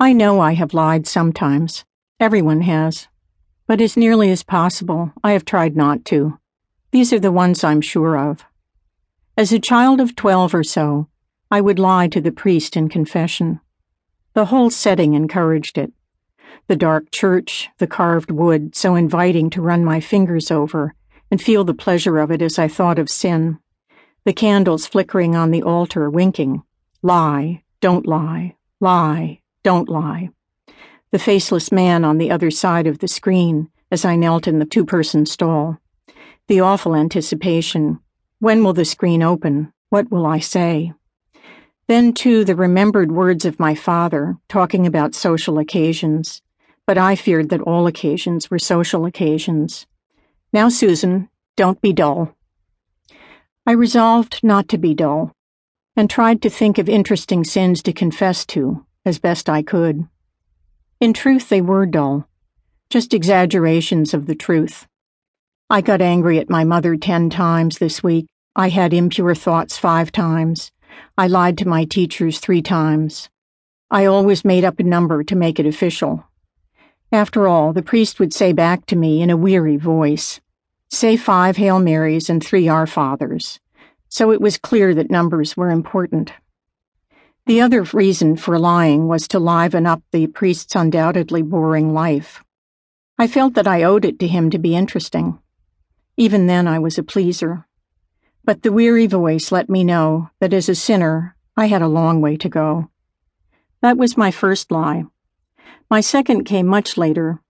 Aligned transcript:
I 0.00 0.12
know 0.12 0.40
I 0.40 0.54
have 0.54 0.74
lied 0.74 1.06
sometimes. 1.06 1.84
Everyone 2.18 2.62
has. 2.62 3.06
But 3.68 3.80
as 3.80 3.96
nearly 3.96 4.28
as 4.32 4.42
possible, 4.42 5.12
I 5.22 5.32
have 5.32 5.44
tried 5.44 5.76
not 5.76 6.04
to. 6.06 6.38
These 6.90 7.12
are 7.12 7.20
the 7.20 7.30
ones 7.30 7.62
I'm 7.62 7.80
sure 7.80 8.18
of. 8.18 8.44
As 9.36 9.52
a 9.52 9.60
child 9.60 10.00
of 10.00 10.16
twelve 10.16 10.52
or 10.52 10.64
so, 10.64 11.08
I 11.48 11.60
would 11.60 11.78
lie 11.78 12.08
to 12.08 12.20
the 12.20 12.32
priest 12.32 12.76
in 12.76 12.88
confession. 12.88 13.60
The 14.32 14.46
whole 14.46 14.68
setting 14.68 15.14
encouraged 15.14 15.78
it. 15.78 15.92
The 16.66 16.76
dark 16.76 17.12
church, 17.12 17.68
the 17.78 17.86
carved 17.86 18.32
wood, 18.32 18.74
so 18.74 18.96
inviting 18.96 19.48
to 19.50 19.62
run 19.62 19.84
my 19.84 20.00
fingers 20.00 20.50
over 20.50 20.96
and 21.30 21.40
feel 21.40 21.62
the 21.62 21.72
pleasure 21.72 22.18
of 22.18 22.32
it 22.32 22.42
as 22.42 22.58
I 22.58 22.66
thought 22.66 22.98
of 22.98 23.08
sin. 23.08 23.60
The 24.24 24.32
candles 24.32 24.88
flickering 24.88 25.36
on 25.36 25.52
the 25.52 25.62
altar, 25.62 26.10
winking. 26.10 26.64
Lie, 27.00 27.62
don't 27.80 28.06
lie, 28.06 28.56
lie, 28.80 29.40
don't 29.64 29.88
lie. 29.88 30.28
The 31.10 31.18
faceless 31.18 31.72
man 31.72 32.04
on 32.04 32.18
the 32.18 32.30
other 32.30 32.50
side 32.50 32.86
of 32.86 33.00
the 33.00 33.08
screen 33.08 33.70
as 33.90 34.04
I 34.04 34.14
knelt 34.14 34.46
in 34.46 34.58
the 34.58 34.66
two 34.66 34.84
person 34.84 35.26
stall. 35.26 35.78
The 36.48 36.60
awful 36.60 36.94
anticipation. 36.94 37.98
When 38.38 38.62
will 38.62 38.74
the 38.74 38.84
screen 38.84 39.22
open? 39.22 39.72
What 39.88 40.10
will 40.10 40.26
I 40.26 40.38
say? 40.38 40.92
Then, 41.86 42.12
too, 42.12 42.44
the 42.44 42.54
remembered 42.54 43.10
words 43.10 43.44
of 43.44 43.58
my 43.58 43.74
father, 43.74 44.36
talking 44.48 44.86
about 44.86 45.14
social 45.14 45.58
occasions. 45.58 46.42
But 46.86 46.98
I 46.98 47.16
feared 47.16 47.48
that 47.48 47.62
all 47.62 47.86
occasions 47.86 48.50
were 48.50 48.58
social 48.58 49.06
occasions. 49.06 49.86
Now, 50.52 50.68
Susan, 50.68 51.28
don't 51.56 51.80
be 51.80 51.92
dull. 51.92 52.34
I 53.66 53.72
resolved 53.72 54.40
not 54.42 54.68
to 54.68 54.78
be 54.78 54.92
dull, 54.92 55.32
and 55.96 56.10
tried 56.10 56.42
to 56.42 56.50
think 56.50 56.76
of 56.76 56.88
interesting 56.88 57.44
sins 57.44 57.82
to 57.84 57.92
confess 57.92 58.44
to, 58.46 58.84
as 59.04 59.18
best 59.18 59.48
I 59.48 59.62
could. 59.62 60.06
In 61.00 61.12
truth, 61.12 61.48
they 61.48 61.60
were 61.60 61.86
dull, 61.86 62.28
just 62.90 63.12
exaggerations 63.12 64.14
of 64.14 64.26
the 64.26 64.34
truth. 64.34 64.86
I 65.68 65.80
got 65.80 66.00
angry 66.00 66.38
at 66.38 66.50
my 66.50 66.64
mother 66.64 66.96
ten 66.96 67.30
times 67.30 67.78
this 67.78 68.02
week. 68.02 68.26
I 68.54 68.68
had 68.68 68.92
impure 68.92 69.34
thoughts 69.34 69.76
five 69.76 70.12
times. 70.12 70.70
I 71.18 71.26
lied 71.26 71.58
to 71.58 71.68
my 71.68 71.84
teachers 71.84 72.38
three 72.38 72.62
times. 72.62 73.28
I 73.90 74.06
always 74.06 74.44
made 74.44 74.64
up 74.64 74.78
a 74.78 74.84
number 74.84 75.24
to 75.24 75.36
make 75.36 75.58
it 75.58 75.66
official. 75.66 76.24
After 77.10 77.46
all, 77.46 77.72
the 77.72 77.82
priest 77.82 78.18
would 78.18 78.32
say 78.32 78.52
back 78.52 78.86
to 78.86 78.96
me 78.96 79.22
in 79.22 79.30
a 79.30 79.36
weary 79.36 79.76
voice, 79.76 80.40
Say 80.90 81.16
five 81.16 81.56
Hail 81.56 81.80
Marys 81.80 82.30
and 82.30 82.44
three 82.44 82.68
Our 82.68 82.86
Fathers. 82.86 83.58
So 84.08 84.30
it 84.30 84.40
was 84.40 84.58
clear 84.58 84.94
that 84.94 85.10
numbers 85.10 85.56
were 85.56 85.70
important. 85.70 86.32
The 87.46 87.60
other 87.60 87.82
reason 87.82 88.36
for 88.36 88.58
lying 88.58 89.06
was 89.06 89.28
to 89.28 89.38
liven 89.38 89.84
up 89.84 90.02
the 90.12 90.28
priest's 90.28 90.74
undoubtedly 90.74 91.42
boring 91.42 91.92
life. 91.92 92.42
I 93.18 93.26
felt 93.26 93.52
that 93.54 93.66
I 93.66 93.82
owed 93.82 94.06
it 94.06 94.18
to 94.20 94.26
him 94.26 94.48
to 94.48 94.58
be 94.58 94.74
interesting. 94.74 95.38
Even 96.16 96.46
then, 96.46 96.66
I 96.66 96.78
was 96.78 96.96
a 96.96 97.02
pleaser. 97.02 97.66
But 98.44 98.62
the 98.62 98.72
weary 98.72 99.06
voice 99.06 99.52
let 99.52 99.68
me 99.68 99.84
know 99.84 100.30
that 100.40 100.54
as 100.54 100.70
a 100.70 100.74
sinner, 100.74 101.36
I 101.54 101.66
had 101.66 101.82
a 101.82 101.86
long 101.86 102.22
way 102.22 102.38
to 102.38 102.48
go. 102.48 102.88
That 103.82 103.98
was 103.98 104.16
my 104.16 104.30
first 104.30 104.70
lie. 104.70 105.04
My 105.90 106.00
second 106.00 106.44
came 106.44 106.66
much 106.66 106.96
later. 106.96 107.42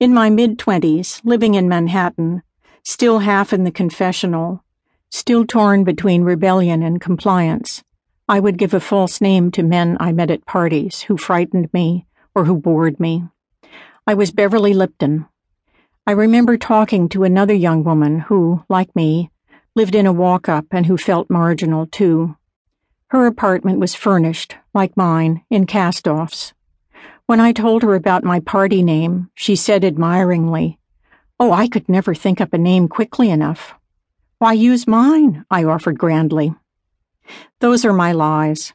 In 0.00 0.12
my 0.12 0.30
mid 0.30 0.58
twenties, 0.58 1.20
living 1.22 1.54
in 1.54 1.68
Manhattan, 1.68 2.42
still 2.82 3.20
half 3.20 3.52
in 3.52 3.62
the 3.62 3.70
confessional, 3.70 4.64
still 5.10 5.46
torn 5.46 5.84
between 5.84 6.24
rebellion 6.24 6.82
and 6.82 7.00
compliance, 7.00 7.84
I 8.30 8.40
would 8.40 8.58
give 8.58 8.74
a 8.74 8.80
false 8.80 9.22
name 9.22 9.50
to 9.52 9.62
men 9.62 9.96
I 9.98 10.12
met 10.12 10.30
at 10.30 10.44
parties 10.44 11.00
who 11.00 11.16
frightened 11.16 11.72
me 11.72 12.06
or 12.34 12.44
who 12.44 12.58
bored 12.58 13.00
me. 13.00 13.24
I 14.06 14.12
was 14.12 14.32
Beverly 14.32 14.74
Lipton. 14.74 15.24
I 16.06 16.10
remember 16.10 16.58
talking 16.58 17.08
to 17.08 17.24
another 17.24 17.54
young 17.54 17.84
woman 17.84 18.20
who, 18.20 18.64
like 18.68 18.94
me, 18.94 19.30
lived 19.74 19.94
in 19.94 20.04
a 20.04 20.12
walk 20.12 20.46
up 20.46 20.66
and 20.72 20.84
who 20.84 20.98
felt 20.98 21.30
marginal 21.30 21.86
too. 21.86 22.36
Her 23.08 23.26
apartment 23.26 23.78
was 23.78 23.94
furnished, 23.94 24.56
like 24.74 24.94
mine, 24.94 25.42
in 25.48 25.64
cast 25.64 26.06
offs. 26.06 26.52
When 27.24 27.40
I 27.40 27.52
told 27.52 27.82
her 27.82 27.94
about 27.94 28.24
my 28.24 28.40
party 28.40 28.82
name, 28.82 29.30
she 29.34 29.56
said 29.56 29.86
admiringly, 29.86 30.78
Oh, 31.40 31.52
I 31.52 31.66
could 31.66 31.88
never 31.88 32.14
think 32.14 32.42
up 32.42 32.52
a 32.52 32.58
name 32.58 32.88
quickly 32.88 33.30
enough. 33.30 33.72
Why 34.38 34.52
use 34.52 34.86
mine? 34.86 35.46
I 35.50 35.64
offered 35.64 35.98
grandly. 35.98 36.54
Those 37.60 37.84
are 37.84 37.92
my 37.92 38.12
lies. 38.12 38.72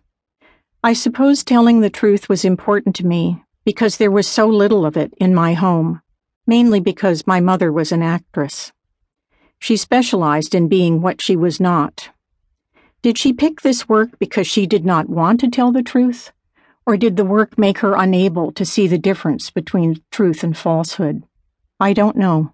I 0.83 0.93
suppose 0.93 1.43
telling 1.43 1.79
the 1.79 1.89
truth 1.89 2.27
was 2.27 2.43
important 2.43 2.95
to 2.97 3.05
me 3.05 3.43
because 3.65 3.97
there 3.97 4.11
was 4.11 4.27
so 4.27 4.47
little 4.47 4.85
of 4.85 4.97
it 4.97 5.13
in 5.17 5.33
my 5.33 5.53
home, 5.53 6.01
mainly 6.45 6.79
because 6.79 7.25
my 7.25 7.39
mother 7.39 7.71
was 7.71 7.91
an 7.91 8.03
actress. 8.03 8.73
She 9.59 9.77
specialized 9.77 10.53
in 10.53 10.67
being 10.67 11.01
what 11.01 11.21
she 11.21 11.37
was 11.37 11.59
not. 11.59 12.09
Did 13.01 13.17
she 13.17 13.31
pick 13.31 13.61
this 13.61 13.87
work 13.87 14.19
because 14.19 14.47
she 14.47 14.65
did 14.65 14.85
not 14.85 15.09
want 15.09 15.39
to 15.39 15.49
tell 15.49 15.71
the 15.71 15.83
truth? 15.83 16.31
Or 16.85 16.97
did 16.97 17.15
the 17.15 17.23
work 17.23 17.57
make 17.57 17.77
her 17.77 17.95
unable 17.95 18.51
to 18.51 18.65
see 18.65 18.87
the 18.87 18.97
difference 18.97 19.49
between 19.49 20.01
truth 20.11 20.43
and 20.43 20.57
falsehood? 20.57 21.23
I 21.79 21.93
don't 21.93 22.17
know. 22.17 22.51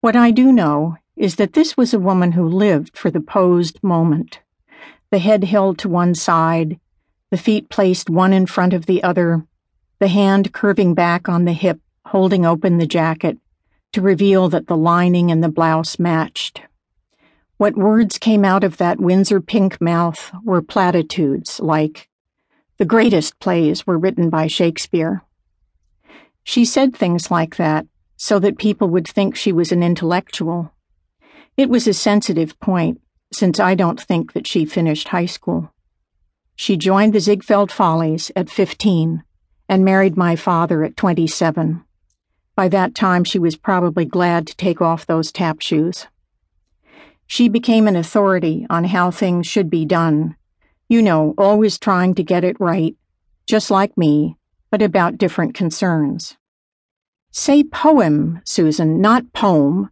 What 0.00 0.16
I 0.16 0.32
do 0.32 0.52
know 0.52 0.96
is 1.16 1.36
that 1.36 1.52
this 1.52 1.76
was 1.76 1.94
a 1.94 2.00
woman 2.00 2.32
who 2.32 2.48
lived 2.48 2.96
for 2.96 3.10
the 3.10 3.20
posed 3.20 3.82
moment. 3.82 4.40
The 5.10 5.18
head 5.18 5.44
held 5.44 5.78
to 5.78 5.88
one 5.88 6.14
side, 6.14 6.78
the 7.30 7.38
feet 7.38 7.70
placed 7.70 8.10
one 8.10 8.32
in 8.32 8.46
front 8.46 8.74
of 8.74 8.86
the 8.86 9.02
other, 9.02 9.46
the 9.98 10.08
hand 10.08 10.52
curving 10.52 10.94
back 10.94 11.28
on 11.28 11.44
the 11.44 11.52
hip, 11.52 11.80
holding 12.06 12.44
open 12.44 12.78
the 12.78 12.86
jacket, 12.86 13.38
to 13.92 14.02
reveal 14.02 14.48
that 14.50 14.66
the 14.66 14.76
lining 14.76 15.30
and 15.30 15.42
the 15.42 15.48
blouse 15.48 15.98
matched. 15.98 16.62
What 17.56 17.76
words 17.76 18.18
came 18.18 18.44
out 18.44 18.64
of 18.64 18.76
that 18.76 19.00
Windsor 19.00 19.40
pink 19.40 19.80
mouth 19.80 20.30
were 20.44 20.62
platitudes 20.62 21.58
like, 21.58 22.08
the 22.76 22.84
greatest 22.84 23.40
plays 23.40 23.86
were 23.86 23.98
written 23.98 24.30
by 24.30 24.46
Shakespeare. 24.46 25.24
She 26.44 26.64
said 26.64 26.94
things 26.94 27.30
like 27.30 27.56
that 27.56 27.86
so 28.16 28.38
that 28.38 28.58
people 28.58 28.88
would 28.88 29.08
think 29.08 29.34
she 29.34 29.52
was 29.52 29.72
an 29.72 29.82
intellectual. 29.82 30.72
It 31.56 31.68
was 31.68 31.88
a 31.88 31.94
sensitive 31.94 32.58
point, 32.60 33.00
since 33.32 33.60
I 33.60 33.74
don't 33.74 34.00
think 34.00 34.32
that 34.32 34.46
she 34.46 34.64
finished 34.64 35.08
high 35.08 35.26
school. 35.26 35.72
She 36.56 36.76
joined 36.76 37.12
the 37.12 37.20
Ziegfeld 37.20 37.70
Follies 37.70 38.32
at 38.34 38.50
15 38.50 39.22
and 39.68 39.84
married 39.84 40.16
my 40.16 40.34
father 40.34 40.82
at 40.82 40.96
27. 40.96 41.84
By 42.56 42.68
that 42.68 42.94
time, 42.94 43.22
she 43.22 43.38
was 43.38 43.56
probably 43.56 44.04
glad 44.04 44.46
to 44.48 44.56
take 44.56 44.80
off 44.80 45.06
those 45.06 45.30
tap 45.30 45.60
shoes. 45.60 46.08
She 47.26 47.48
became 47.48 47.86
an 47.86 47.94
authority 47.94 48.66
on 48.68 48.84
how 48.84 49.10
things 49.10 49.46
should 49.46 49.70
be 49.70 49.84
done. 49.84 50.34
You 50.88 51.02
know, 51.02 51.34
always 51.38 51.78
trying 51.78 52.14
to 52.16 52.24
get 52.24 52.42
it 52.42 52.58
right, 52.58 52.96
just 53.46 53.70
like 53.70 53.96
me, 53.96 54.36
but 54.70 54.82
about 54.82 55.18
different 55.18 55.54
concerns. 55.54 56.36
Say 57.30 57.62
poem, 57.62 58.40
Susan, 58.44 59.00
not 59.00 59.32
poem. 59.32 59.90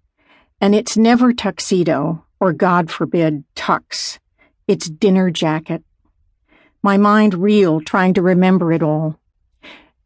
And 0.61 0.75
it's 0.75 0.97
never 0.97 1.33
tuxedo, 1.33 2.26
or 2.41 2.53
God 2.53 2.91
forbid, 2.91 3.45
tux. 3.55 4.19
It's 4.67 4.89
dinner 4.89 5.31
jacket. 5.31 5.83
My 6.83 6.97
mind 6.97 7.35
reeled 7.35 7.87
trying 7.87 8.15
to 8.15 8.23
remember 8.23 8.73
it 8.73 8.83
all. 8.83 9.19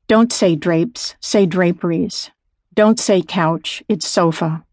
Don't 0.06 0.32
say 0.32 0.56
drapes, 0.56 1.14
say 1.20 1.46
draperies. 1.46 2.30
Don't 2.74 2.98
say 2.98 3.22
couch, 3.22 3.82
it's 3.88 4.08
sofa. 4.08 4.64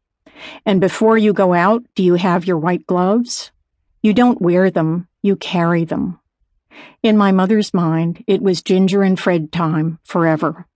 And 0.66 0.80
before 0.80 1.18
you 1.18 1.34
go 1.34 1.54
out, 1.54 1.84
do 1.96 2.04
you 2.04 2.16
have 2.16 2.46
your 2.46 2.58
white 2.58 2.86
gloves? 2.86 3.52
You 4.02 4.14
don't 4.14 4.42
wear 4.42 4.70
them, 4.70 5.08
you 5.22 5.36
carry 5.36 5.84
them. 5.84 6.20
In 7.02 7.18
my 7.18 7.32
mother's 7.32 7.74
mind, 7.74 8.24
it 8.28 8.42
was 8.42 8.62
Ginger 8.62 9.04
and 9.04 9.20
Fred 9.20 9.52
time 9.52 10.00
forever. 10.04 10.68